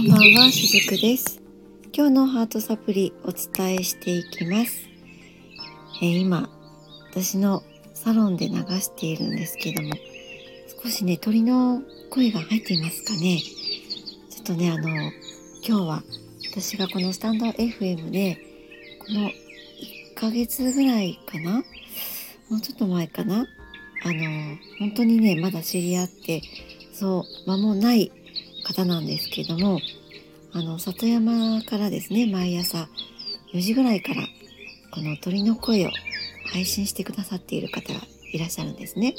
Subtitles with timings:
[0.00, 1.42] こんばんは、しずくです。
[1.92, 4.88] 今日のハートサプリお伝えしていきます。
[6.00, 6.48] えー今、
[7.10, 7.62] 私の
[7.92, 9.92] サロンで流しているんですけども、
[10.82, 13.40] 少しね、鳥の声が入っていますかね。
[14.30, 15.12] ちょっとね、あの、今
[15.62, 16.02] 日は
[16.50, 18.38] 私がこのスタンド FM で、
[19.00, 19.32] この1
[20.14, 21.56] ヶ月ぐらいかな？
[22.48, 23.46] もうちょっと前かな？
[24.02, 26.40] あの、本当にね、まだ知り合って、
[26.94, 28.10] そう、間もない
[28.70, 29.80] 方なんですけども、
[30.52, 32.88] あの、里山からですね、毎朝
[33.52, 34.22] 4時ぐらいから、
[34.92, 35.90] この鳥の声を
[36.52, 38.00] 配信してくださっている方が
[38.32, 39.14] いらっしゃるんですね。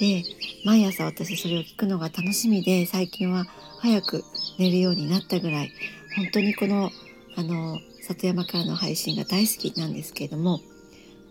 [0.00, 0.24] で、
[0.64, 3.46] 毎朝私それを聞くのが楽しみで、最近は
[3.80, 4.24] 早く
[4.58, 5.72] 寝るようになったぐらい、
[6.16, 6.90] 本当にこの、
[7.36, 10.60] あの、里山からの配信が大好きなんですけれども、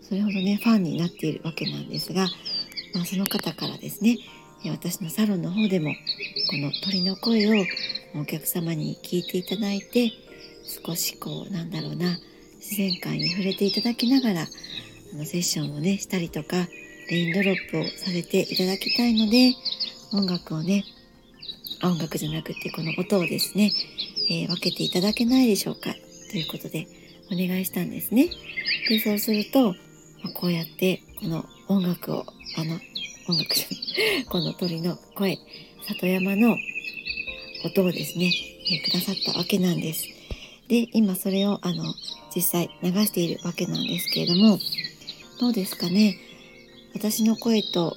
[0.02, 2.26] それほどね、ファンになっているわけなんですが、
[2.94, 4.18] まあ、その方からですね、
[4.70, 5.94] 私のサロンの方でも、
[6.50, 7.64] この鳥の声を
[8.14, 10.12] お客様に聞いていただいて、
[10.84, 12.18] 少しこう、なんだろうな、
[12.58, 16.68] 自然界に触れていただきながら、あのセッションをね、したりとか、
[17.10, 19.54] レインドロップをさせていただきたいので、
[20.12, 20.84] 音楽をね、
[21.82, 23.72] 音楽じゃなくてこの音をですね、
[24.30, 25.92] えー分けていただけないでしょうか
[26.30, 26.86] ということで
[27.30, 28.28] お願いしたんですね。
[28.88, 29.74] で、そうすると、
[30.22, 32.24] まこうやってこの音楽を、
[32.56, 32.78] あの、
[33.26, 33.54] 音 楽
[34.28, 35.38] この鳥の声、
[35.86, 36.56] 里山の
[37.64, 38.30] 音をですね、
[38.70, 40.06] えーくださったわけなんです。
[40.68, 41.94] で、今それをあの、
[42.34, 44.58] 実際流しているわけなんですけれども、
[45.40, 46.18] どうですかね？
[46.94, 47.96] 私の声と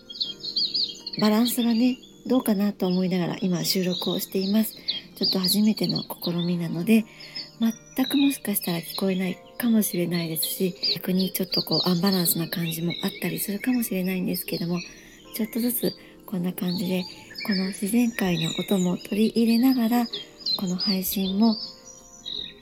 [1.20, 4.76] バランスがね、どうかなと思いながら今収録をしています。
[5.16, 7.06] ちょっと初めての試みなので、
[7.96, 14.80] 全くもしかしたら聞こえないかもしれないですし、逆にちょっとこうアンバランスな感じもあったりするかもしれないんですけども、
[15.38, 15.94] ちょっとずつ
[16.26, 17.04] こんな感じで、
[17.46, 20.08] この自然界の音も取り入れながら、
[20.60, 21.56] この配信も、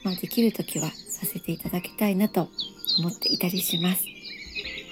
[0.04, 2.50] まあ、できる時はさせていただきたいなと
[2.98, 4.04] 思っていたりします。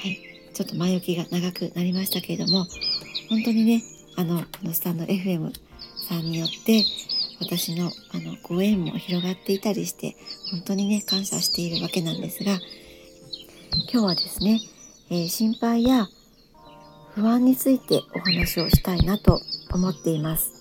[0.00, 0.18] はい。
[0.54, 2.64] ちょっと前置きが長くなりましたけれども、
[3.28, 3.82] 本当にね、
[4.16, 5.52] あの、このスタンド FM
[6.08, 6.82] さんによって、
[7.38, 10.16] 私のあのご縁も広がっていたりして、
[10.50, 12.52] 本当にね、感謝しているわけなんですが、
[13.92, 14.62] 今日はですね、
[15.10, 16.08] えー心配や
[17.14, 20.52] 不安についてお話をしたいなと思っています。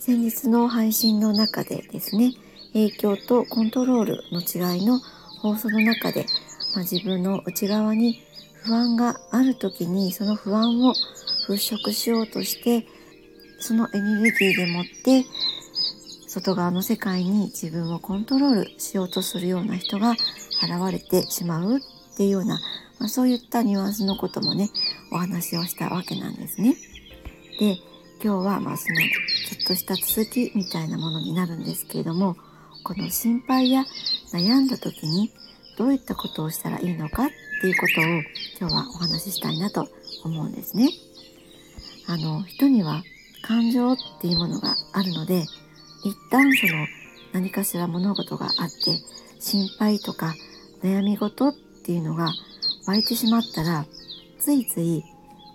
[0.00, 2.32] 先日の配信の中でですね、
[2.72, 4.98] 影響とコントロールの違いの
[5.40, 6.26] 放送の中で、
[6.74, 8.20] まあ、自分の内側に
[8.64, 10.92] 不安がある時にその不安を
[11.48, 12.86] 払拭しようとして
[13.60, 15.24] そのエネルギーでもって
[16.28, 20.20] 外側の世界に自分をコントロールしようとするような人が現
[20.92, 21.80] れてしまうっ
[22.16, 22.60] ていうような、
[22.98, 24.70] まあ、そういったニュアンスのこともね
[25.12, 26.74] お話をしたわけなんですね。
[27.58, 27.76] で
[28.22, 32.36] 今日はまあそのちょっとした続きみたいなものになるんですけれども
[32.82, 33.84] この心配や
[34.32, 35.32] 悩んだ時に
[35.76, 37.28] どういったことをしたらいいのかっ
[37.60, 38.04] ていうことを
[38.60, 39.88] 今日はお話ししたいなと
[40.24, 40.90] 思うんですね。
[42.08, 43.02] あの人には
[43.42, 45.44] 感情っていうものがあるので
[46.04, 46.86] 一旦その
[47.32, 49.00] 何かしら物事があって
[49.38, 50.34] 心配とか
[50.82, 51.54] 悩み事っ
[51.84, 52.32] ていうのが
[52.88, 53.84] 湧いてしまったら
[54.38, 55.04] ついつい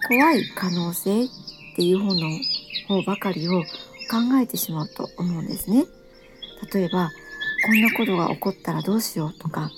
[0.07, 1.27] 怖い可能性っ
[1.75, 2.29] ていう方の
[2.87, 3.67] 方ばかりを考
[4.39, 5.85] えてしまうと思うんですね。
[6.71, 7.09] 例えば
[7.65, 9.71] こんなことが起こったらどうしようとか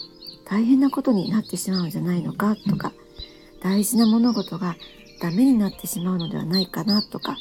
[0.44, 2.92] 大変なことになってしまうんじゃないのかとか
[3.64, 4.76] 大事な物事が
[5.22, 7.38] ダメになってしまうのではないかなとか、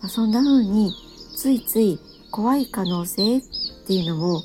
[0.00, 0.94] まあそんな風に
[1.36, 3.42] ついつい怖い可能性っ
[3.86, 4.40] ていうのを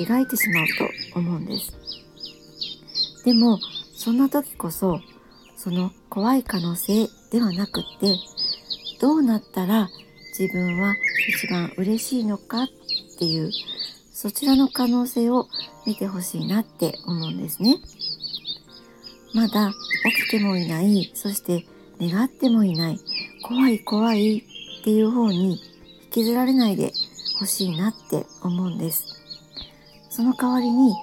[0.00, 0.66] 描いてしまう
[1.12, 1.76] と思うんです。
[3.22, 3.58] でも
[4.06, 5.00] そんな時こそ
[5.56, 8.14] その怖い可能性ではなくって
[9.00, 9.88] どうなったら
[10.38, 10.94] 自分は
[11.28, 12.68] 一番嬉しいのかっ
[13.18, 13.50] ていう
[14.12, 15.48] そちらの可能性を
[15.88, 17.78] 見てほしいなって思うんですね。
[19.34, 19.72] まだ
[20.14, 21.66] 起きてもいない、そして
[22.00, 23.00] 願ってもいない、
[23.42, 25.60] 怖い怖いっていう方に
[26.04, 26.92] 引きずられないで
[27.40, 29.04] ほしいなって思うんです。
[30.10, 30.94] その代わりに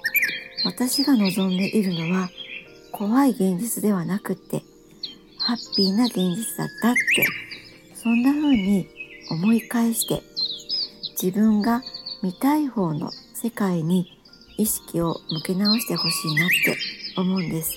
[0.64, 2.30] 私が望んでいるのは
[2.96, 4.62] 怖い現実ではなくって
[5.40, 7.26] ハッピーな現実だったって
[7.92, 8.88] そんな風に
[9.32, 10.22] 思い返して
[11.20, 11.82] 自分が
[12.22, 14.06] 見たい方の世界に
[14.58, 16.76] 意識を向け直してほしいなって
[17.16, 17.72] 思うんです。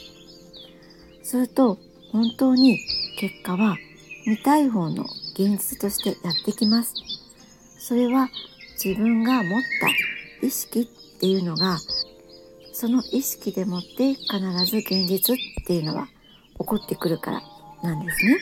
[1.24, 1.80] すると
[2.12, 2.78] 本当に
[3.18, 3.76] 結果は
[4.28, 5.04] 見たい方の
[5.34, 6.94] 現実としてやってきます。
[7.80, 8.30] それは
[8.84, 9.62] 自分が持っ
[10.42, 11.80] た意識っていうのが
[12.80, 16.06] その意識でもって必ず現実っていうのは
[16.60, 17.42] 起こってくるから
[17.82, 18.38] なんですね。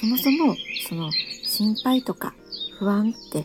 [0.00, 0.56] そもそも
[0.88, 1.12] その
[1.44, 2.32] 心配とか
[2.78, 3.44] 不安って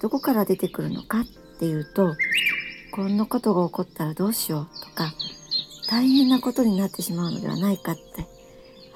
[0.00, 1.24] どこから出てくるのかっ
[1.58, 2.14] ていうと
[2.92, 5.12] こんなことが起こったらどうしようとか
[5.90, 8.28] 大変なことになってしまうのではないかって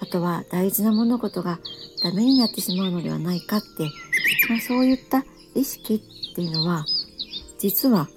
[0.00, 1.58] あとは大事な物事が
[2.04, 3.90] ダメになってしまうのではないかって、
[4.48, 5.24] まあ、そういった
[5.56, 6.86] 意識っていうのは
[7.58, 8.08] 実は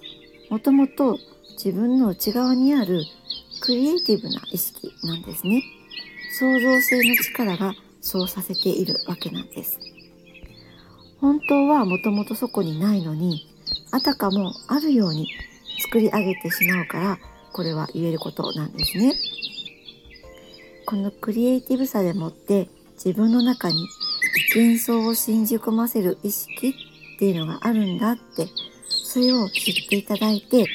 [0.50, 1.18] もともと
[1.64, 3.04] 自分の内側にある
[3.62, 5.62] クリエイティブな意識なんですね。
[6.40, 9.80] 創造性の力がそうさせているわけなんです。
[11.20, 13.48] 本当はもともとそこにないのに
[13.92, 15.28] あたかもあるように
[15.80, 17.20] 作り上げてしまうから
[17.54, 19.14] これは言えることなんですね。
[20.86, 23.88] このクリエイティブさでもって自分の中に
[24.56, 28.48] 幻想を信じ込ませる意識っていうのがあるんだって
[29.18, 30.68] それを知っていただいて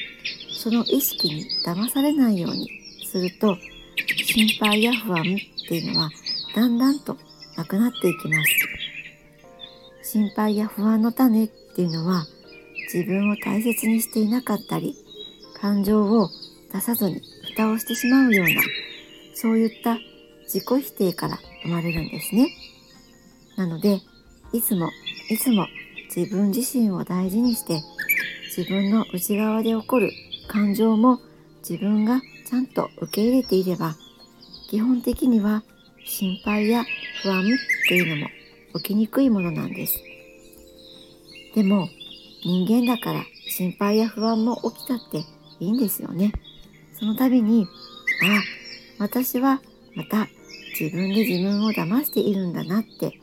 [0.51, 2.69] その意識に騙されないように
[3.09, 3.55] すると
[4.25, 5.25] 心配や不安っ
[5.69, 6.09] ていうのは
[6.53, 7.15] だんだんと
[7.55, 8.35] なくなっていきま
[10.03, 12.25] す心配や不安の種っていうのは
[12.93, 14.93] 自分を大切にしていなかったり
[15.61, 16.27] 感情を
[16.73, 17.21] 出さずに
[17.55, 18.61] 蓋をしてしまうような
[19.35, 19.97] そういった
[20.43, 22.49] 自己否定から生まれるんですね。
[23.55, 24.01] なので、
[24.51, 24.89] いつも、
[25.29, 25.65] いつも
[26.15, 27.81] 自分自身を大事にして、
[28.55, 30.11] 自分の内側で起こる
[30.47, 31.19] 感情も
[31.67, 33.95] 自分がちゃんと受け入れていれば、
[34.69, 35.63] 基本的には
[36.05, 36.83] 心配や
[37.23, 37.45] 不安っ
[37.87, 38.29] ていうのも
[38.75, 39.99] 起きにくいものなんです。
[41.55, 41.89] でも、
[42.43, 45.17] 人間だから心配や不安も起きたって
[45.59, 46.31] いいんですよね。
[46.99, 47.65] その度に、
[48.21, 48.37] あ
[48.99, 49.61] あ、私は
[49.95, 50.27] また
[50.79, 53.19] 自分で自分を騙しているんだなって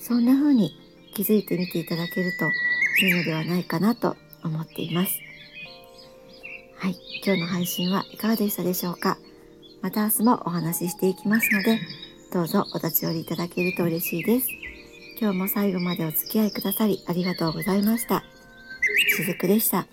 [0.00, 0.70] そんな風に
[1.14, 5.18] 気づいてみていただけるといいのではないかなと思っています。
[6.76, 9.18] はい、今日の配信はいかがでしたでしょうか？
[9.82, 11.78] また明日もお話ししていきますので、
[12.32, 14.48] どうぞお立ち寄りいただけると嬉しいです。
[15.20, 18.24] 今日も最後までお付き合いくださりありがとうございました。
[19.16, 19.86] しずくでした。